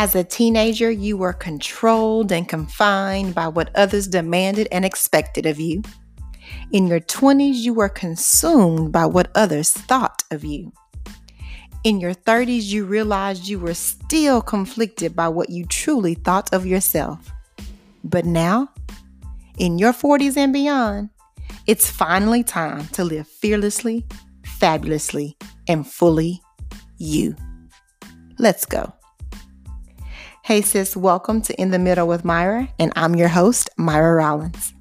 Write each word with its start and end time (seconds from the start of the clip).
As 0.00 0.14
a 0.14 0.24
teenager, 0.24 0.90
you 0.90 1.18
were 1.18 1.34
controlled 1.34 2.32
and 2.32 2.48
confined 2.48 3.34
by 3.34 3.48
what 3.48 3.68
others 3.76 4.08
demanded 4.08 4.66
and 4.72 4.82
expected 4.82 5.44
of 5.44 5.60
you. 5.60 5.82
In 6.72 6.86
your 6.86 7.00
20s, 7.00 7.56
you 7.56 7.74
were 7.74 7.90
consumed 7.90 8.92
by 8.92 9.04
what 9.04 9.30
others 9.34 9.70
thought 9.72 10.22
of 10.30 10.42
you. 10.42 10.72
In 11.84 12.00
your 12.00 12.14
30s, 12.14 12.62
you 12.62 12.86
realized 12.86 13.46
you 13.46 13.58
were 13.58 13.74
still 13.74 14.40
conflicted 14.40 15.14
by 15.14 15.28
what 15.28 15.50
you 15.50 15.66
truly 15.66 16.14
thought 16.14 16.50
of 16.54 16.64
yourself. 16.64 17.30
But 18.02 18.24
now, 18.24 18.70
in 19.58 19.78
your 19.78 19.92
40s 19.92 20.38
and 20.38 20.50
beyond, 20.50 21.10
it's 21.66 21.90
finally 21.90 22.42
time 22.42 22.86
to 22.94 23.04
live 23.04 23.28
fearlessly, 23.28 24.06
fabulously, 24.46 25.36
and 25.68 25.86
fully 25.86 26.40
you. 26.96 27.36
Let's 28.38 28.64
go. 28.64 28.94
Hey, 30.50 30.62
sis, 30.62 30.96
welcome 30.96 31.42
to 31.42 31.54
In 31.60 31.70
the 31.70 31.78
Middle 31.78 32.08
with 32.08 32.24
Myra, 32.24 32.68
and 32.76 32.92
I'm 32.96 33.14
your 33.14 33.28
host, 33.28 33.70
Myra 33.76 34.16
Rollins. 34.16 34.74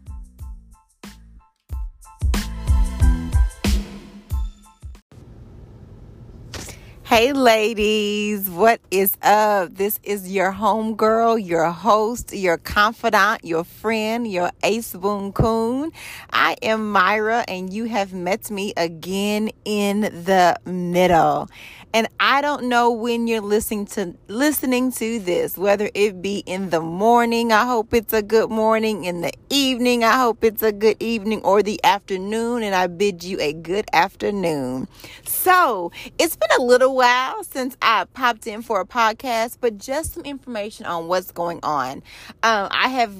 Hey, 7.03 7.33
ladies, 7.33 8.49
what 8.49 8.81
is 8.89 9.15
up? 9.21 9.75
This 9.75 9.99
is 10.03 10.31
your 10.31 10.51
homegirl, 10.51 11.45
your 11.45 11.71
host, 11.71 12.33
your 12.33 12.57
confidant, 12.57 13.43
your 13.43 13.63
friend, 13.63 14.27
your 14.31 14.51
ace 14.63 14.93
boon 14.93 15.33
coon. 15.33 15.91
I 16.31 16.55
am 16.61 16.91
Myra, 16.91 17.45
and 17.47 17.73
you 17.73 17.85
have 17.85 18.13
met 18.13 18.49
me 18.49 18.73
again 18.75 19.49
in 19.65 20.01
the 20.01 20.59
middle. 20.65 21.47
And 21.91 22.07
I 22.19 22.41
don't 22.41 22.65
know 22.65 22.91
when 22.91 23.25
you're 23.25 23.41
listening 23.41 23.87
to 23.87 24.15
listening 24.27 24.91
to 24.93 25.19
this, 25.19 25.57
whether 25.57 25.89
it 25.95 26.21
be 26.21 26.43
in 26.45 26.69
the 26.69 26.81
morning, 26.81 27.51
I 27.51 27.65
hope 27.65 27.95
it's 27.95 28.13
a 28.13 28.21
good 28.21 28.51
morning, 28.51 29.05
in 29.05 29.21
the 29.21 29.33
evening, 29.49 30.03
I 30.03 30.17
hope 30.17 30.43
it's 30.43 30.61
a 30.61 30.71
good 30.71 30.97
evening, 30.99 31.41
or 31.41 31.63
the 31.63 31.83
afternoon, 31.83 32.61
and 32.61 32.75
I 32.75 32.85
bid 32.85 33.23
you 33.23 33.39
a 33.39 33.53
good 33.53 33.85
afternoon. 33.91 34.87
So, 35.25 35.91
it's 36.19 36.35
been 36.35 36.49
a 36.59 36.61
little 36.61 36.95
while 36.95 37.43
since 37.43 37.75
I 37.81 38.05
popped 38.05 38.45
in 38.45 38.61
for 38.61 38.79
a 38.81 38.85
podcast, 38.85 39.57
but 39.59 39.79
just 39.79 40.13
some 40.13 40.23
information 40.25 40.85
on 40.85 41.07
what's 41.07 41.31
going 41.31 41.59
on. 41.63 42.03
Um, 42.43 42.67
I 42.71 42.89
have 42.89 43.15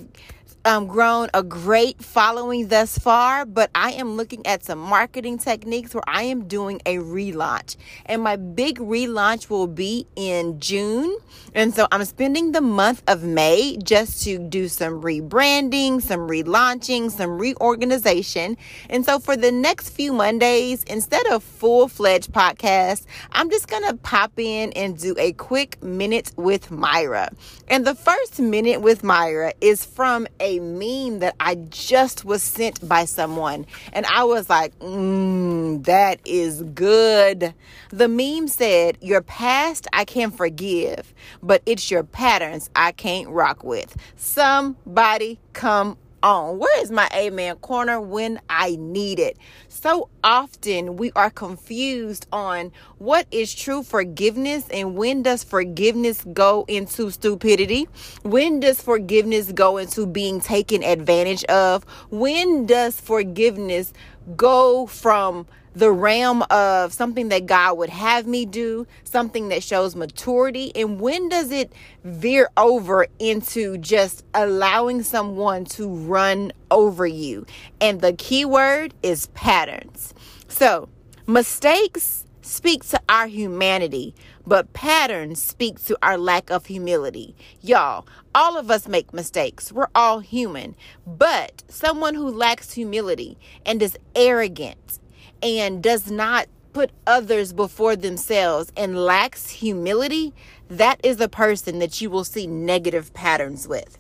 um, 0.65 0.87
grown 0.87 1.29
a 1.33 1.43
great 1.43 2.03
following 2.03 2.67
thus 2.67 2.97
far, 2.97 3.45
but 3.45 3.69
I 3.73 3.91
am 3.91 4.17
looking 4.17 4.45
at 4.45 4.63
some 4.63 4.79
marketing 4.79 5.37
techniques 5.37 5.93
where 5.93 6.03
I 6.07 6.23
am 6.23 6.47
doing 6.47 6.81
a 6.85 6.97
relaunch. 6.97 7.77
And 8.05 8.21
my 8.21 8.35
big 8.35 8.79
relaunch 8.79 9.49
will 9.49 9.67
be 9.67 10.05
in 10.15 10.59
June. 10.59 11.17
And 11.53 11.73
so 11.73 11.87
I'm 11.91 12.03
spending 12.05 12.51
the 12.51 12.61
month 12.61 13.03
of 13.07 13.23
May 13.23 13.77
just 13.83 14.23
to 14.23 14.37
do 14.37 14.67
some 14.67 15.01
rebranding, 15.01 16.01
some 16.01 16.21
relaunching, 16.21 17.11
some 17.11 17.37
reorganization. 17.37 18.57
And 18.89 19.05
so 19.05 19.19
for 19.19 19.37
the 19.37 19.51
next 19.51 19.89
few 19.89 20.13
Mondays, 20.13 20.83
instead 20.83 21.25
of 21.27 21.43
full 21.43 21.87
fledged 21.87 22.31
podcast, 22.31 23.05
I'm 23.31 23.49
just 23.49 23.67
going 23.67 23.87
to 23.87 23.95
pop 23.95 24.33
in 24.37 24.71
and 24.73 24.97
do 24.97 25.15
a 25.17 25.33
quick 25.33 25.81
minute 25.81 26.31
with 26.35 26.71
Myra. 26.71 27.31
And 27.67 27.85
the 27.85 27.95
first 27.95 28.39
minute 28.39 28.81
with 28.81 29.03
Myra 29.03 29.53
is 29.61 29.85
from 29.85 30.27
a 30.39 30.48
a 30.49 30.59
meme 30.59 31.19
that 31.19 31.35
I 31.39 31.55
just 31.55 32.25
was 32.25 32.41
sent 32.41 32.87
by 32.87 33.05
someone. 33.05 33.65
And 33.93 34.05
I 34.07 34.23
was 34.23 34.49
like, 34.49 34.77
mm, 34.79 35.83
that 35.85 36.19
is 36.25 36.63
good. 36.63 37.53
The 37.89 38.07
meme 38.07 38.47
said, 38.47 38.97
Your 39.01 39.21
past 39.21 39.87
I 39.93 40.05
can 40.05 40.31
forgive, 40.31 41.13
but 41.43 41.61
it's 41.65 41.91
your 41.91 42.03
patterns 42.03 42.69
I 42.75 42.91
can't 42.91 43.29
rock 43.29 43.63
with. 43.63 43.95
Somebody 44.15 45.39
come 45.53 45.97
on. 46.23 46.57
Where 46.57 46.81
is 46.81 46.91
my 46.91 47.07
amen 47.13 47.57
corner 47.57 48.01
when 48.01 48.39
I 48.49 48.75
need 48.79 49.19
it? 49.19 49.37
So 49.81 50.09
often 50.25 50.97
we 50.97 51.13
are 51.13 51.29
confused 51.29 52.27
on 52.33 52.73
what 52.97 53.27
is 53.31 53.55
true 53.55 53.81
forgiveness 53.81 54.67
and 54.67 54.97
when 54.97 55.23
does 55.23 55.45
forgiveness 55.45 56.25
go 56.33 56.65
into 56.67 57.09
stupidity? 57.11 57.87
When 58.23 58.59
does 58.59 58.81
forgiveness 58.81 59.53
go 59.53 59.77
into 59.77 60.05
being 60.05 60.41
taken 60.41 60.83
advantage 60.83 61.45
of? 61.45 61.85
When 62.11 62.65
does 62.65 62.99
forgiveness 62.99 63.93
go 64.35 64.85
from 64.85 65.47
the 65.79 65.91
realm 65.91 66.43
of 66.49 66.91
something 66.93 67.29
that 67.29 67.45
God 67.45 67.77
would 67.77 67.89
have 67.89 68.27
me 68.27 68.45
do, 68.45 68.85
something 69.05 69.47
that 69.49 69.63
shows 69.63 69.95
maturity? 69.95 70.75
And 70.75 70.99
when 70.99 71.29
does 71.29 71.51
it 71.51 71.71
veer 72.03 72.49
over 72.57 73.07
into 73.17 73.77
just 73.77 74.25
allowing 74.33 75.03
someone 75.03 75.63
to 75.65 75.87
run 75.87 76.51
over 76.69 77.07
you? 77.07 77.45
And 77.79 78.01
the 78.01 78.13
key 78.13 78.43
word 78.43 78.93
is 79.01 79.27
patterns. 79.27 80.13
So, 80.49 80.89
mistakes 81.25 82.25
speak 82.41 82.83
to 82.83 82.99
our 83.07 83.27
humanity, 83.27 84.13
but 84.45 84.73
patterns 84.73 85.41
speak 85.41 85.81
to 85.85 85.97
our 86.01 86.17
lack 86.17 86.49
of 86.49 86.65
humility. 86.65 87.35
Y'all, 87.61 88.05
all 88.35 88.57
of 88.57 88.69
us 88.69 88.87
make 88.87 89.13
mistakes. 89.13 89.71
We're 89.71 89.87
all 89.95 90.19
human. 90.19 90.75
But 91.07 91.63
someone 91.69 92.15
who 92.15 92.29
lacks 92.29 92.73
humility 92.73 93.37
and 93.65 93.81
is 93.81 93.97
arrogant 94.15 94.99
and 95.41 95.81
does 95.81 96.09
not 96.09 96.47
put 96.73 96.91
others 97.07 97.53
before 97.53 97.95
themselves 97.95 98.71
and 98.77 98.97
lacks 98.97 99.49
humility, 99.49 100.33
that 100.69 100.99
is 101.03 101.19
a 101.19 101.27
person 101.27 101.79
that 101.79 101.99
you 101.99 102.09
will 102.09 102.23
see 102.23 102.47
negative 102.47 103.13
patterns 103.13 103.67
with. 103.67 103.97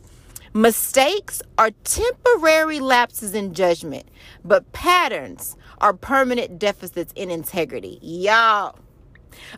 Mistakes 0.53 1.41
are 1.57 1.71
temporary 1.83 2.79
lapses 2.79 3.35
in 3.35 3.53
judgment, 3.53 4.07
but 4.43 4.71
patterns 4.71 5.55
are 5.79 5.93
permanent 5.93 6.57
deficits 6.59 7.13
in 7.15 7.29
integrity. 7.29 7.99
Y'all. 8.01 8.77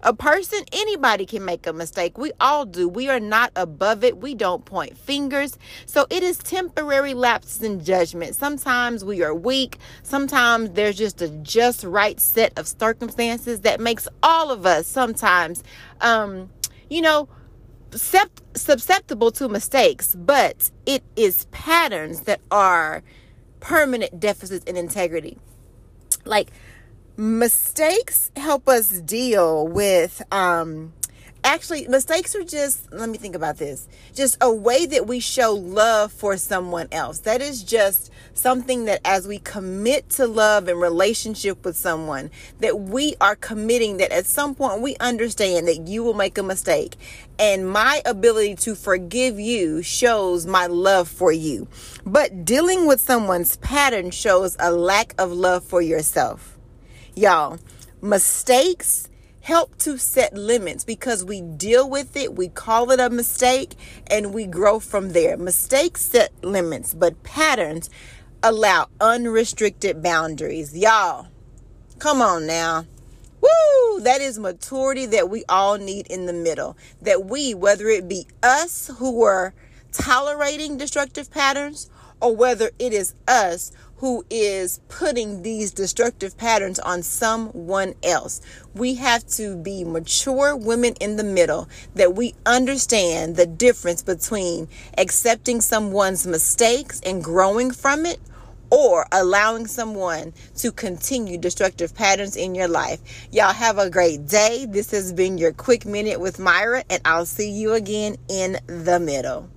A 0.03 0.13
person, 0.13 0.63
anybody 0.71 1.25
can 1.25 1.45
make 1.45 1.65
a 1.67 1.73
mistake. 1.73 2.17
We 2.17 2.31
all 2.39 2.65
do. 2.65 2.87
We 2.87 3.09
are 3.09 3.19
not 3.19 3.51
above 3.55 4.03
it. 4.03 4.17
We 4.17 4.35
don't 4.35 4.65
point 4.65 4.97
fingers. 4.97 5.57
So 5.85 6.07
it 6.09 6.23
is 6.23 6.37
temporary 6.37 7.13
lapses 7.13 7.61
in 7.61 7.83
judgment. 7.83 8.35
Sometimes 8.35 9.03
we 9.03 9.23
are 9.23 9.33
weak. 9.33 9.77
Sometimes 10.03 10.71
there's 10.71 10.97
just 10.97 11.21
a 11.21 11.29
just 11.29 11.83
right 11.83 12.19
set 12.19 12.57
of 12.57 12.67
circumstances 12.67 13.61
that 13.61 13.79
makes 13.79 14.07
all 14.21 14.51
of 14.51 14.65
us 14.65 14.87
sometimes, 14.87 15.63
um, 16.01 16.49
you 16.89 17.01
know, 17.01 17.27
susceptible 17.93 19.31
to 19.31 19.49
mistakes. 19.49 20.15
But 20.15 20.71
it 20.85 21.03
is 21.15 21.45
patterns 21.51 22.21
that 22.21 22.41
are 22.49 23.03
permanent 23.59 24.19
deficits 24.19 24.65
in 24.65 24.75
integrity. 24.77 25.37
Like, 26.25 26.51
mistakes 27.21 28.31
help 28.35 28.67
us 28.67 28.89
deal 29.01 29.67
with 29.67 30.23
um 30.33 30.91
actually 31.43 31.87
mistakes 31.87 32.35
are 32.35 32.43
just 32.43 32.91
let 32.91 33.09
me 33.09 33.17
think 33.19 33.35
about 33.35 33.59
this 33.59 33.87
just 34.15 34.35
a 34.41 34.51
way 34.51 34.87
that 34.87 35.05
we 35.05 35.19
show 35.19 35.53
love 35.53 36.11
for 36.11 36.35
someone 36.35 36.87
else. 36.91 37.19
That 37.19 37.39
is 37.39 37.61
just 37.61 38.11
something 38.33 38.85
that 38.85 39.01
as 39.05 39.27
we 39.27 39.37
commit 39.37 40.09
to 40.11 40.25
love 40.25 40.67
and 40.67 40.81
relationship 40.81 41.63
with 41.63 41.77
someone 41.77 42.31
that 42.59 42.79
we 42.79 43.15
are 43.21 43.35
committing 43.35 43.97
that 43.97 44.11
at 44.11 44.25
some 44.25 44.55
point 44.55 44.81
we 44.81 44.95
understand 44.99 45.67
that 45.67 45.87
you 45.87 46.03
will 46.03 46.15
make 46.15 46.39
a 46.39 46.43
mistake. 46.43 46.95
And 47.37 47.69
my 47.69 48.01
ability 48.03 48.55
to 48.55 48.73
forgive 48.73 49.39
you 49.39 49.83
shows 49.83 50.47
my 50.47 50.65
love 50.65 51.07
for 51.07 51.31
you. 51.31 51.67
But 52.03 52.45
dealing 52.45 52.87
with 52.87 52.99
someone's 52.99 53.57
pattern 53.57 54.09
shows 54.09 54.57
a 54.59 54.71
lack 54.71 55.13
of 55.19 55.31
love 55.31 55.63
for 55.63 55.83
yourself 55.83 56.50
Y'all, 57.15 57.59
mistakes 58.01 59.09
help 59.41 59.77
to 59.79 59.97
set 59.97 60.33
limits 60.33 60.85
because 60.85 61.25
we 61.25 61.41
deal 61.41 61.89
with 61.89 62.15
it, 62.15 62.35
we 62.35 62.47
call 62.47 62.91
it 62.91 62.99
a 62.99 63.09
mistake, 63.09 63.75
and 64.07 64.33
we 64.33 64.45
grow 64.45 64.79
from 64.79 65.11
there. 65.11 65.35
Mistakes 65.35 66.05
set 66.05 66.31
limits, 66.43 66.93
but 66.93 67.21
patterns 67.23 67.89
allow 68.41 68.87
unrestricted 69.01 70.01
boundaries. 70.01 70.77
Y'all, 70.77 71.27
come 71.99 72.21
on 72.21 72.47
now. 72.47 72.85
Woo! 73.41 73.99
That 73.99 74.21
is 74.21 74.39
maturity 74.39 75.05
that 75.07 75.29
we 75.29 75.43
all 75.49 75.77
need 75.77 76.07
in 76.07 76.27
the 76.27 76.33
middle. 76.33 76.77
That 77.01 77.25
we, 77.25 77.53
whether 77.53 77.87
it 77.87 78.07
be 78.07 78.27
us 78.41 78.89
who 78.99 79.23
are 79.23 79.53
tolerating 79.91 80.77
destructive 80.77 81.29
patterns 81.29 81.89
or 82.21 82.35
whether 82.35 82.69
it 82.79 82.93
is 82.93 83.15
us 83.27 83.71
who 84.01 84.25
is 84.31 84.79
putting 84.89 85.43
these 85.43 85.71
destructive 85.71 86.35
patterns 86.35 86.79
on 86.79 87.03
someone 87.03 87.93
else. 88.01 88.41
We 88.73 88.95
have 88.95 89.27
to 89.37 89.55
be 89.55 89.83
mature 89.83 90.55
women 90.55 90.95
in 90.99 91.17
the 91.17 91.23
middle 91.23 91.69
that 91.93 92.15
we 92.15 92.33
understand 92.47 93.35
the 93.35 93.45
difference 93.45 94.01
between 94.01 94.67
accepting 94.97 95.61
someone's 95.61 96.25
mistakes 96.25 96.99
and 97.05 97.23
growing 97.23 97.69
from 97.69 98.07
it 98.07 98.19
or 98.71 99.05
allowing 99.11 99.67
someone 99.67 100.33
to 100.55 100.71
continue 100.71 101.37
destructive 101.37 101.93
patterns 101.93 102.35
in 102.35 102.55
your 102.55 102.67
life. 102.67 102.99
Y'all 103.31 103.53
have 103.53 103.77
a 103.77 103.91
great 103.91 104.25
day. 104.25 104.65
This 104.67 104.89
has 104.89 105.13
been 105.13 105.37
your 105.37 105.53
quick 105.53 105.85
minute 105.85 106.19
with 106.19 106.39
Myra, 106.39 106.83
and 106.89 107.03
I'll 107.05 107.27
see 107.27 107.51
you 107.51 107.73
again 107.73 108.15
in 108.27 108.57
the 108.65 108.99
middle. 108.99 109.47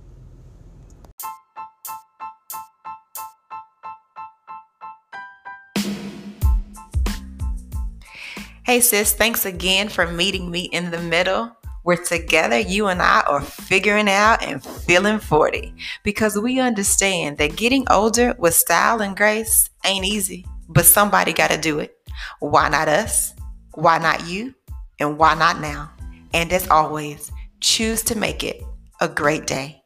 Hey, 8.65 8.79
sis, 8.79 9.13
thanks 9.13 9.45
again 9.45 9.89
for 9.89 10.07
meeting 10.07 10.49
me 10.49 10.61
in 10.61 10.89
the 10.89 10.97
middle. 10.97 11.55
We're 11.83 12.03
together, 12.03 12.57
you 12.57 12.87
and 12.87 12.99
I 12.99 13.21
are 13.27 13.39
figuring 13.39 14.09
out 14.09 14.41
and 14.41 14.65
feeling 14.65 15.19
40 15.19 15.71
because 16.01 16.35
we 16.35 16.59
understand 16.59 17.37
that 17.37 17.57
getting 17.57 17.85
older 17.91 18.33
with 18.39 18.55
style 18.55 19.03
and 19.03 19.15
grace 19.15 19.69
ain't 19.85 20.03
easy, 20.03 20.47
but 20.67 20.87
somebody 20.87 21.31
got 21.31 21.51
to 21.51 21.61
do 21.61 21.77
it. 21.77 21.95
Why 22.39 22.67
not 22.69 22.87
us? 22.87 23.35
Why 23.75 23.99
not 23.99 24.25
you? 24.25 24.55
And 24.99 25.19
why 25.19 25.35
not 25.35 25.61
now? 25.61 25.91
And 26.33 26.51
as 26.51 26.67
always, 26.69 27.31
choose 27.59 28.01
to 28.05 28.17
make 28.17 28.43
it 28.43 28.63
a 28.99 29.07
great 29.07 29.45
day. 29.45 29.83